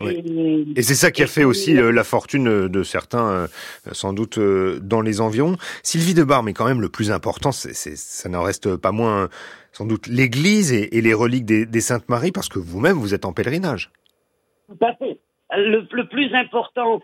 Et, 0.01 0.83
c'est 0.83 0.95
ça 0.95 1.11
qui 1.11 1.23
a 1.23 1.27
fait 1.27 1.45
aussi 1.45 1.77
euh, 1.77 1.93
la 1.93 2.05
fortune 2.05 2.49
euh, 2.49 2.69
de 2.69 2.83
certains, 2.83 3.29
euh, 3.29 3.47
sans 3.93 4.13
doute 4.13 4.39
dans 4.39 5.01
les 5.01 5.21
environs. 5.21 5.57
Sylvie 5.83 6.15
de 6.15 6.25
Bar, 6.25 6.43
mais 6.43 6.53
quand 6.53 6.67
même 6.67 6.81
le 6.81 6.89
plus 6.89 7.11
important, 7.11 7.53
c'est, 7.53 7.75
ça 7.75 8.29
n'en 8.29 8.43
reste 8.43 8.77
pas 8.77 8.93
moins 8.93 9.29
sans 9.73 9.87
doute 9.87 10.07
l'Église 10.07 10.73
et, 10.73 11.01
les 11.01 11.15
reliques 11.15 11.45
des, 11.45 11.81
Saintes 11.81 12.09
Maries, 12.09 12.33
parce 12.33 12.49
que 12.49 12.59
vous-même 12.59 12.97
vous 12.97 13.15
êtes 13.15 13.25
en 13.25 13.33
pèlerinage. 13.33 13.91
Tout 14.69 14.85
à 14.85 14.95
fait. 14.95 15.19
Le, 15.57 16.03
plus 16.05 16.35
important, 16.35 17.01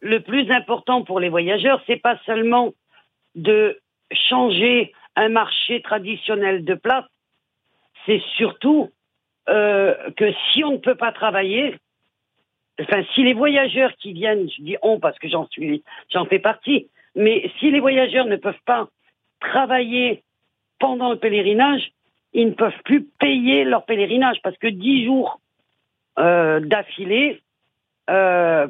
le 0.00 0.20
plus 0.20 0.50
important 0.50 1.02
pour 1.02 1.20
les 1.20 1.28
voyageurs, 1.28 1.82
c'est 1.86 2.00
pas 2.00 2.18
seulement 2.26 2.72
de 3.34 3.78
changer 4.12 4.92
un 5.14 5.28
marché 5.28 5.82
traditionnel 5.82 6.64
de 6.64 6.74
place, 6.74 7.04
c'est 8.06 8.22
surtout 8.36 8.90
que 9.46 10.32
si 10.52 10.64
on 10.64 10.72
ne 10.72 10.78
peut 10.78 10.96
pas 10.96 11.12
travailler, 11.12 11.78
enfin, 12.80 13.02
si 13.14 13.22
les 13.22 13.34
voyageurs 13.34 13.92
qui 13.96 14.12
viennent, 14.12 14.48
je 14.50 14.62
dis 14.62 14.76
on 14.82 14.98
parce 14.98 15.18
que 15.18 15.28
j'en 15.28 15.46
suis, 15.48 15.82
j'en 16.10 16.26
fais 16.26 16.38
partie, 16.38 16.88
mais 17.14 17.50
si 17.58 17.70
les 17.70 17.80
voyageurs 17.80 18.26
ne 18.26 18.36
peuvent 18.36 18.54
pas 18.64 18.88
travailler 19.40 20.22
pendant 20.78 21.10
le 21.10 21.16
pèlerinage, 21.16 21.92
ils 22.32 22.48
ne 22.48 22.54
peuvent 22.54 22.82
plus 22.84 23.04
payer 23.04 23.64
leur 23.64 23.84
pèlerinage 23.84 24.38
parce 24.42 24.58
que 24.58 24.66
dix 24.66 25.04
jours 25.04 25.40
euh, 26.18 26.60
d'affilée, 26.60 27.40
euh, 28.10 28.68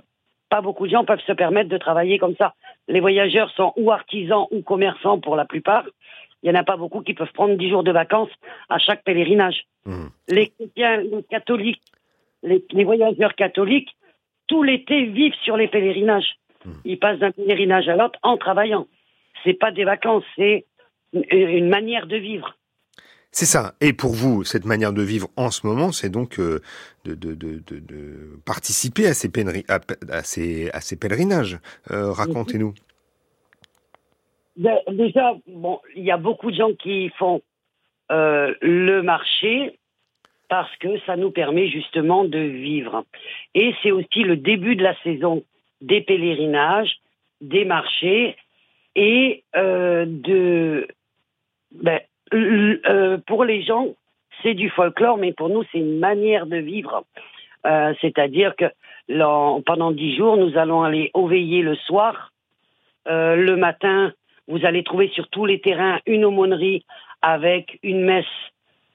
pas 0.48 0.60
beaucoup 0.60 0.86
de 0.86 0.92
gens 0.92 1.04
peuvent 1.04 1.20
se 1.26 1.32
permettre 1.32 1.68
de 1.68 1.78
travailler 1.78 2.18
comme 2.18 2.36
ça. 2.36 2.54
Les 2.86 3.00
voyageurs 3.00 3.50
sont 3.50 3.72
ou 3.76 3.90
artisans 3.90 4.46
ou 4.52 4.62
commerçants 4.62 5.18
pour 5.18 5.34
la 5.34 5.44
plupart. 5.44 5.84
Il 6.42 6.50
n'y 6.50 6.56
en 6.56 6.60
a 6.60 6.64
pas 6.64 6.76
beaucoup 6.76 7.00
qui 7.00 7.14
peuvent 7.14 7.32
prendre 7.32 7.56
dix 7.56 7.68
jours 7.68 7.82
de 7.82 7.90
vacances 7.90 8.30
à 8.68 8.78
chaque 8.78 9.02
pèlerinage. 9.02 9.64
Mmh. 9.84 10.06
Les 10.28 10.48
chrétiens, 10.50 10.98
les 10.98 11.25
catholiques 11.28 11.82
les, 12.46 12.84
voyageurs 12.84 13.34
catholiques, 13.34 13.96
tout 14.47 14.62
l'été, 14.62 15.07
vivent 15.07 15.35
sur 15.43 15.57
les 15.57 15.69
pèlerinages. 15.69 16.37
Hmm. 16.65 16.73
Ils 16.85 16.99
passent 16.99 17.19
d'un 17.19 17.33
pèlerinage 17.33 17.88
à 17.88 17.97
l'autre 17.97 18.19
en 18.23 18.37
travaillant. 18.37 18.87
C'est 19.45 19.55
pas 19.55 19.71
des 19.71 19.85
vacances, 19.85 20.25
c'est 20.37 20.65
une, 21.12 21.69
manière 21.69 22.07
de 22.07 22.17
vivre. 22.17 22.57
C'est 23.31 23.45
ça. 23.45 23.75
Et 23.81 23.93
pour 23.93 24.12
vous, 24.12 24.45
cette 24.45 24.65
manière 24.65 24.93
de 24.93 25.03
vivre 25.03 25.29
en 25.37 25.50
ce 25.50 25.67
moment, 25.67 25.93
c'est 25.93 26.09
donc 26.09 26.41
euh, 26.41 26.61
de, 27.05 28.38
participer 28.45 29.07
à 29.07 29.15
ces, 29.15 29.29
pèlerinages. 30.97 31.59
Euh, 31.91 32.12
racontez-nous. 32.12 32.75
Ben, 34.57 34.79
déjà, 34.91 35.35
bon, 35.47 35.81
il 35.95 36.05
y 36.05 36.11
a 36.11 36.17
beaucoup 36.17 36.50
de 36.50 36.57
gens 36.57 36.73
qui 36.73 37.11
font 37.19 37.43
euh, 38.11 38.55
le 38.62 39.03
marché, 39.03 39.79
parce 40.49 40.75
que 40.76 40.99
ça 41.00 41.17
nous 41.17 41.31
permet 41.31 41.69
justement 41.69 42.25
de 42.25 42.38
vivre. 42.38 43.05
Et 43.55 43.75
c'est 43.83 43.91
aussi 43.91 44.23
le 44.23 44.37
début 44.37 44.76
de 44.76 44.83
la 44.83 44.95
saison 45.03 45.43
des 45.81 46.00
pèlerinages, 46.00 46.97
des 47.41 47.65
marchés 47.65 48.37
et 48.95 49.45
euh, 49.57 50.05
de. 50.07 50.88
Ben, 51.73 52.00
euh, 52.33 53.19
pour 53.26 53.45
les 53.45 53.62
gens, 53.62 53.88
c'est 54.43 54.55
du 54.55 54.71
folklore, 54.71 55.19
mais 55.19 55.33
pour 55.33 55.49
nous, 55.49 55.65
c'est 55.71 55.79
une 55.79 55.99
manière 55.99 56.47
de 56.47 56.57
vivre. 56.57 57.05
Euh, 57.67 57.95
c'est-à-dire 58.00 58.55
que 58.57 58.67
pendant 59.65 59.93
dix 59.93 60.17
jours, 60.17 60.37
nous 60.37 60.57
allons 60.57 60.83
aller 60.83 61.11
au 61.15 61.26
veillé 61.26 61.62
le 61.62 61.76
soir. 61.76 62.33
le 63.07 63.55
matin, 63.55 64.12
vous 64.49 64.65
allez 64.65 64.83
trouver 64.83 65.09
sur 65.09 65.29
tous 65.29 65.47
les 65.47 65.61
terrains 65.61 66.00
une 66.07 66.25
aumônerie 66.25 66.85
avec 67.23 67.79
une 67.83 68.00
messe 68.00 68.25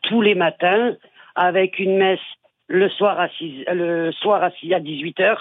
tous 0.03 0.21
les 0.21 0.35
matins 0.35 0.95
avec 1.35 1.79
une 1.79 1.97
messe 1.97 2.19
le 2.67 2.89
soir 2.89 3.19
à, 3.19 3.29
6, 3.29 3.65
le 3.73 4.11
soir 4.13 4.43
à, 4.43 4.51
6, 4.51 4.73
à 4.73 4.79
18h, 4.79 5.35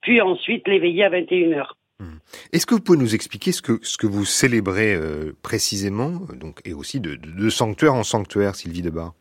puis 0.00 0.20
ensuite 0.20 0.66
l'éveiller 0.66 1.04
à 1.04 1.10
21h. 1.10 1.66
Hmm. 2.00 2.16
Est-ce 2.52 2.66
que 2.66 2.74
vous 2.74 2.80
pouvez 2.80 2.98
nous 2.98 3.14
expliquer 3.14 3.52
ce 3.52 3.62
que, 3.62 3.78
ce 3.82 3.96
que 3.96 4.06
vous 4.06 4.24
célébrez 4.24 4.94
euh, 4.94 5.32
précisément, 5.42 6.20
donc, 6.40 6.60
et 6.64 6.74
aussi 6.74 7.00
de, 7.00 7.14
de, 7.14 7.48
sanctuaire 7.48 7.94
en 7.94 8.02
sanctuaire, 8.02 8.54
Sylvie 8.56 8.82
Debar? 8.82 9.12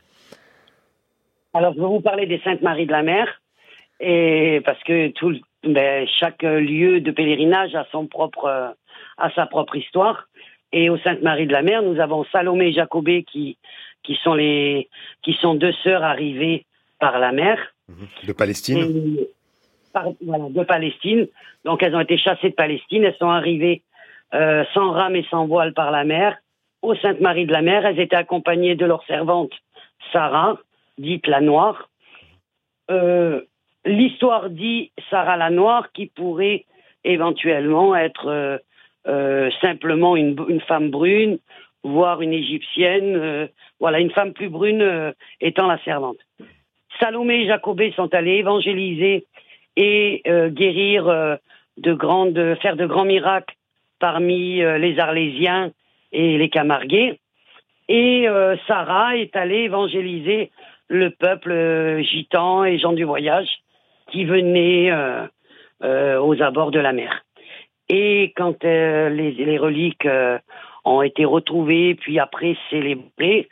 Alors, 1.53 1.73
je 1.73 1.79
vais 1.79 1.85
vous 1.85 2.01
parler 2.01 2.25
des 2.25 2.39
Saintes 2.39 2.61
Marie 2.61 2.87
de 2.87 2.91
la 2.91 3.03
Mer, 3.03 3.41
et 3.99 4.61
parce 4.65 4.81
que 4.83 5.09
tout, 5.09 5.35
ben, 5.63 6.07
chaque 6.19 6.41
lieu 6.41 7.01
de 7.01 7.11
pèlerinage 7.11 7.75
a, 7.75 7.85
son 7.91 8.07
propre, 8.07 8.75
a 9.17 9.31
sa 9.35 9.45
propre 9.45 9.75
histoire. 9.75 10.27
Et 10.73 10.89
aux 10.89 10.97
Saintes 10.99 11.21
Marie 11.21 11.47
de 11.47 11.51
la 11.51 11.61
Mer, 11.61 11.83
nous 11.83 11.99
avons 11.99 12.23
Salomé 12.31 12.69
et 12.69 12.73
Jacobé 12.73 13.23
qui 13.23 13.57
qui 14.03 14.15
sont 14.23 14.33
les 14.33 14.89
qui 15.23 15.33
sont 15.33 15.55
deux 15.55 15.73
sœurs 15.83 16.03
arrivées 16.03 16.65
par 16.99 17.19
la 17.19 17.31
mer 17.31 17.57
mhm. 17.87 18.07
de 18.27 18.33
Palestine. 18.33 19.17
voilà, 20.21 20.49
de 20.49 20.63
Palestine. 20.63 21.27
Donc 21.65 21.83
elles 21.83 21.95
ont 21.95 21.99
été 21.99 22.17
chassées 22.17 22.49
de 22.49 22.55
Palestine. 22.55 23.03
Elles 23.03 23.17
sont 23.17 23.29
arrivées 23.29 23.81
euh, 24.33 24.63
sans 24.73 24.91
rame 24.91 25.15
et 25.15 25.25
sans 25.29 25.47
voile 25.47 25.73
par 25.73 25.91
la 25.91 26.03
mer 26.03 26.37
au 26.81 26.95
Sainte-Marie 26.95 27.45
de 27.45 27.51
la 27.51 27.61
Mer. 27.61 27.85
Elles 27.85 27.99
étaient 27.99 28.15
accompagnées 28.15 28.75
de 28.75 28.85
leur 28.85 29.03
servante 29.05 29.51
Sarah, 30.11 30.57
dite 30.97 31.27
la 31.27 31.41
Noire. 31.41 31.89
Euh, 32.89 33.41
l'histoire 33.85 34.49
dit 34.49 34.91
Sarah 35.09 35.37
la 35.37 35.49
Noire, 35.49 35.91
qui 35.91 36.07
pourrait 36.07 36.65
éventuellement 37.03 37.95
être 37.95 38.59
euh, 39.07 39.49
simplement 39.61 40.15
une, 40.15 40.35
une, 40.47 40.61
femme 40.61 40.89
brune 40.89 41.39
voire 41.83 42.21
une 42.21 42.33
égyptienne, 42.33 43.15
euh, 43.15 43.47
voilà, 43.79 43.99
une 43.99 44.11
femme 44.11 44.33
plus 44.33 44.49
brune 44.49 44.81
euh, 44.81 45.11
étant 45.39 45.67
la 45.67 45.79
servante. 45.83 46.17
Salomé 46.99 47.41
et 47.41 47.47
Jacobé 47.47 47.93
sont 47.95 48.13
allés 48.13 48.35
évangéliser 48.35 49.25
et 49.75 50.21
euh, 50.27 50.49
guérir 50.49 51.05
de 51.77 51.93
grandes, 51.93 52.55
faire 52.61 52.75
de 52.75 52.85
grands 52.85 53.05
miracles 53.05 53.55
parmi 53.99 54.57
les 54.57 54.99
Arlésiens 54.99 55.71
et 56.11 56.37
les 56.37 56.49
Camarguais. 56.49 57.19
Et 57.87 58.27
Sarah 58.67 59.17
est 59.17 59.35
allée 59.35 59.63
évangéliser 59.63 60.51
le 60.89 61.09
peuple 61.11 62.01
gitan 62.03 62.65
et 62.65 62.77
gens 62.77 62.93
du 62.93 63.03
voyage 63.03 63.49
qui 64.11 64.25
venaient 64.25 64.91
aux 65.81 66.41
abords 66.41 66.71
de 66.71 66.79
la 66.79 66.93
mer. 66.93 67.23
Et 67.89 68.33
quand 68.35 68.63
les, 68.63 69.31
les, 69.31 69.57
reliques 69.57 70.07
ont 70.83 71.01
été 71.01 71.25
retrouvés, 71.25 71.95
puis 71.95 72.19
après 72.19 72.57
célébrés. 72.69 73.47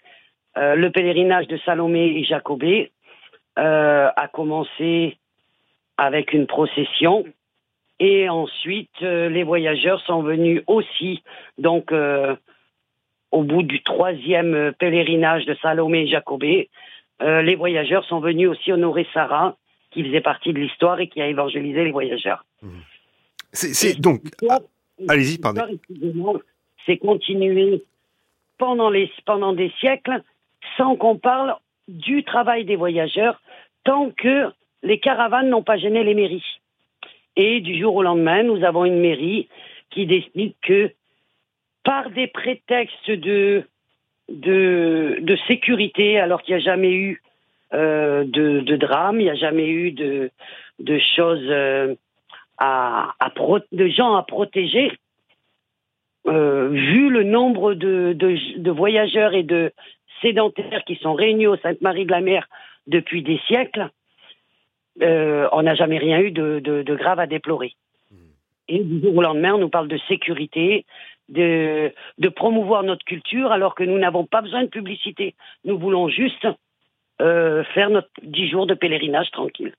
Euh, 0.58 0.76
le 0.76 0.92
pèlerinage 0.92 1.48
de 1.48 1.58
Salomé 1.58 2.18
et 2.18 2.24
Jacobé 2.24 2.92
euh, 3.58 4.10
a 4.16 4.28
commencé 4.28 5.18
avec 5.98 6.34
une 6.34 6.48
procession 6.48 7.26
et 8.00 8.30
ensuite 8.30 8.90
euh, 9.02 9.30
les 9.30 9.44
voyageurs 9.44 10.02
sont 10.02 10.24
venus 10.24 10.64
aussi 10.68 11.22
donc 11.58 11.94
au 13.32 13.44
bout 13.44 13.64
du 13.64 13.84
troisième 13.84 14.74
pèlerinage 14.80 15.46
de 15.46 15.56
Salomé 15.62 16.02
et 16.02 16.08
Jacobé 16.08 16.70
les 17.22 17.56
voyageurs 17.56 18.06
sont 18.06 18.22
venus 18.22 18.48
aussi 18.48 18.72
honorer 18.72 19.06
Sarah 19.14 19.58
qui 19.92 20.04
faisait 20.04 20.22
partie 20.22 20.54
de 20.54 20.60
l'histoire 20.60 21.00
et 21.02 21.10
qui 21.10 21.22
a 21.22 21.28
évangélisé 21.28 21.84
les 21.84 21.92
voyageurs. 21.92 22.46
C'est 23.52 24.00
donc 24.00 24.22
allez-y 25.08 25.38
pardon 25.38 25.62
c'est 26.86 26.98
continué 26.98 27.84
pendant, 28.58 28.92
des 28.92 29.72
siècles 29.80 30.22
sans 30.78 30.96
qu'on 30.96 31.18
parle 31.18 31.56
du 31.88 32.24
travail 32.24 32.66
des 32.66 32.76
voyageurs 32.76 33.42
tant 33.84 34.12
que 34.12 34.52
les 34.84 35.00
caravanes 35.00 35.50
n'ont 35.50 35.64
pas 35.64 35.78
gêné 35.78 36.04
les 36.04 36.14
mairies. 36.14 36.46
Et 37.36 37.62
du 37.62 37.80
jour 37.80 37.96
au 37.96 38.04
lendemain, 38.04 38.44
nous 38.44 38.64
avons 38.64 38.86
une 38.86 39.00
mairie 39.00 39.48
qui 39.90 40.06
décide 40.06 40.54
que 40.62 40.92
par 41.84 42.10
des 42.12 42.28
prétextes 42.28 43.10
de, 43.10 43.66
sécurité, 45.48 46.20
alors 46.20 46.42
qu'il 46.44 46.56
n'y 46.56 46.62
a 46.62 46.64
jamais 46.64 46.94
eu 46.94 47.22
euh, 47.74 48.24
de, 48.26 48.76
drame, 48.76 49.22
il 49.22 49.24
n'y 49.24 49.30
a 49.30 49.36
jamais 49.36 49.68
eu 49.68 49.92
de, 49.92 50.30
choses 51.16 51.46
euh, 51.50 51.96
de 53.72 53.88
gens 53.88 54.16
à 54.16 54.24
protéger, 54.24 54.92
euh, 54.92 55.09
vu 56.30 57.10
le 57.10 57.24
nombre 57.24 57.74
de, 57.74 58.14
de, 58.14 58.72
voyageurs 58.72 59.34
et 59.34 59.44
de 59.44 59.72
sédentaires 60.22 60.84
qui 60.86 60.96
sont 60.96 61.14
réunis 61.14 61.48
au 61.48 61.58
Sainte-Marie 61.58 62.06
de 62.06 62.12
la 62.12 62.22
Mer 62.22 62.48
depuis 62.88 63.24
des 63.24 63.40
siècles, 63.48 63.90
euh, 65.02 65.48
on 65.52 65.64
n'a 65.64 65.76
jamais 65.76 65.98
rien 65.98 66.20
eu 66.20 66.32
de, 66.32 66.60
de, 66.60 66.96
grave 66.96 67.20
à 67.20 67.28
déplorer. 67.28 67.74
Hmm. 68.12 68.32
Et 68.68 68.80
du 68.80 69.02
jour 69.02 69.16
au 69.16 69.22
lendemain, 69.22 69.54
on 69.54 69.60
nous 69.60 69.70
parle 69.70 69.88
de 69.88 70.00
sécurité, 70.08 70.86
de, 71.30 71.94
de 72.18 72.30
promouvoir 72.30 72.84
notre 72.84 73.06
culture, 73.06 73.52
alors 73.52 73.76
que 73.76 73.84
nous 73.84 73.98
n'avons 73.98 74.26
pas 74.26 74.42
besoin 74.42 74.64
de 74.64 74.70
publicité. 74.70 75.36
Nous 75.64 75.78
voulons 75.78 76.10
juste 76.10 76.48
euh, 77.22 77.64
faire 77.76 77.90
notre 77.90 78.10
dix 78.24 78.50
jours 78.50 78.66
de 78.66 78.74
pèlerinage 78.74 79.32
tranquille. 79.32 79.74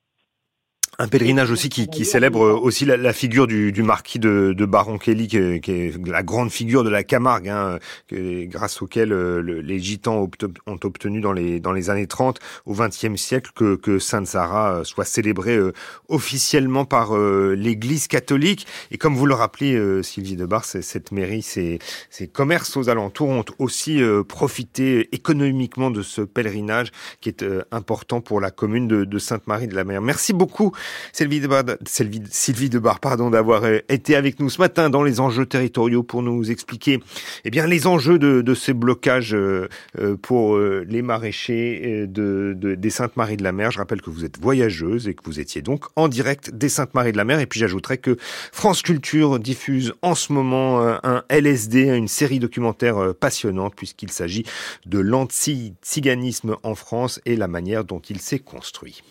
Un 1.00 1.08
pèlerinage 1.08 1.50
aussi 1.50 1.70
qui, 1.70 1.88
qui 1.88 2.04
célèbre 2.04 2.40
aussi 2.40 2.84
la, 2.84 2.98
la 2.98 3.14
figure 3.14 3.46
du, 3.46 3.72
du, 3.72 3.82
marquis 3.82 4.18
de, 4.18 4.52
de 4.54 4.66
Baron 4.66 4.98
Kelly, 4.98 5.28
qui 5.28 5.60
qui 5.62 5.72
est, 5.72 6.06
la 6.06 6.22
grande 6.22 6.50
figure 6.50 6.84
de 6.84 6.90
la 6.90 7.04
Camargue, 7.04 7.48
hein, 7.48 7.78
grâce 8.12 8.82
auquel 8.82 9.10
euh, 9.14 9.40
les 9.62 9.78
gitans 9.78 10.28
ont 10.66 10.78
obtenu 10.84 11.22
dans 11.22 11.32
les, 11.32 11.58
dans 11.58 11.72
les 11.72 11.88
années 11.88 12.06
30 12.06 12.38
au 12.66 12.74
XXe 12.74 13.16
siècle 13.16 13.50
que, 13.54 13.76
que 13.76 13.98
Sainte 13.98 14.26
Sarah 14.26 14.74
euh, 14.74 14.84
soit 14.84 15.06
célébrée 15.06 15.56
euh, 15.56 15.72
officiellement 16.10 16.84
par 16.84 17.16
l'Église 17.16 18.06
catholique. 18.06 18.66
Et 18.90 18.98
comme 18.98 19.16
vous 19.16 19.24
le 19.24 19.32
rappelez, 19.32 20.02
Sylvie 20.02 20.36
Debar, 20.36 20.66
cette 20.66 21.12
mairie, 21.12 21.40
ces, 21.40 21.78
ces 22.10 22.28
commerces 22.28 22.76
aux 22.76 22.90
alentours 22.90 23.30
ont 23.30 23.44
aussi 23.58 24.02
profité 24.28 25.08
économiquement 25.14 25.90
de 25.90 26.02
ce 26.02 26.20
pèlerinage 26.20 26.90
qui 27.22 27.30
est 27.30 27.44
important 27.70 28.20
pour 28.20 28.40
la 28.40 28.50
commune 28.50 28.86
de, 28.86 29.04
de 29.04 29.18
Sainte-Marie 29.18 29.68
de 29.68 29.74
la 29.74 29.84
Mer. 29.84 30.02
Merci 30.02 30.34
beaucoup 30.34 30.72
Sylvie 31.12 31.40
Debar, 31.40 31.64
Sylvie, 31.86 32.70
Debar 32.70 33.00
pardon, 33.00 33.30
d'avoir 33.30 33.64
euh, 33.64 33.78
été 33.88 34.16
avec 34.16 34.40
nous 34.40 34.50
ce 34.50 34.60
matin 34.60 34.90
dans 34.90 35.02
les 35.02 35.20
enjeux 35.20 35.46
territoriaux 35.46 36.02
pour 36.02 36.22
nous 36.22 36.50
expliquer 36.50 37.00
eh 37.44 37.50
bien, 37.50 37.66
les 37.66 37.86
enjeux 37.86 38.18
de, 38.18 38.54
ces 38.54 38.72
blocages 38.72 39.34
euh, 39.34 39.68
euh, 39.98 40.16
pour 40.16 40.58
les 40.58 41.02
maraîchers 41.02 42.06
de, 42.06 42.54
des 42.56 42.90
Saintes-Maries 42.90 43.36
de 43.36 43.42
la 43.42 43.52
Mer. 43.52 43.70
Je 43.70 43.78
rappelle 43.78 44.02
que 44.02 44.10
vous 44.10 44.24
êtes 44.24 44.40
voyageuse 44.40 45.08
et 45.08 45.14
que 45.14 45.22
vous 45.24 45.40
étiez 45.40 45.62
donc 45.62 45.84
en 45.96 46.08
direct 46.08 46.50
des 46.50 46.68
Saintes-Maries 46.68 47.12
de 47.12 47.16
la 47.16 47.24
Mer. 47.24 47.40
Et 47.40 47.46
puis 47.46 47.60
j'ajouterais 47.60 47.98
que 47.98 48.16
France 48.52 48.82
Culture 48.82 49.38
diffuse 49.38 49.94
en 50.02 50.14
ce 50.14 50.32
moment 50.32 50.80
un 50.80 51.22
LSD, 51.28 51.96
une 51.96 52.08
série 52.08 52.38
documentaire 52.38 53.14
passionnante 53.14 53.74
puisqu'il 53.76 54.10
s'agit 54.10 54.44
de 54.86 54.98
l'anti-tsiganisme 54.98 56.56
en 56.62 56.74
France 56.74 57.20
et 57.26 57.36
la 57.36 57.48
manière 57.48 57.84
dont 57.84 58.00
il 58.00 58.20
s'est 58.20 58.38
construit. 58.38 59.02